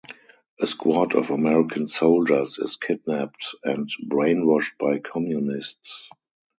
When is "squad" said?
0.65-1.13